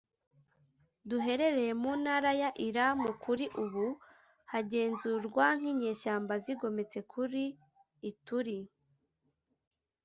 [1.09, 3.85] duherereye mu ntara ya Irumu kuri ubu
[4.51, 7.43] hagenzurwa n’inyeshyamba zigometse kuri
[8.09, 8.57] Ituri